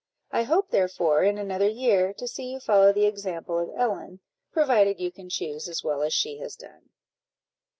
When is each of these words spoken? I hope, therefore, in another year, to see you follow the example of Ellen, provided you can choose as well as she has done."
I 0.31 0.41
hope, 0.45 0.71
therefore, 0.71 1.21
in 1.21 1.37
another 1.37 1.67
year, 1.69 2.11
to 2.11 2.27
see 2.27 2.51
you 2.53 2.59
follow 2.59 2.91
the 2.91 3.05
example 3.05 3.59
of 3.59 3.69
Ellen, 3.77 4.19
provided 4.51 4.99
you 4.99 5.11
can 5.11 5.29
choose 5.29 5.69
as 5.69 5.83
well 5.83 6.01
as 6.01 6.11
she 6.11 6.39
has 6.39 6.55
done." 6.55 6.89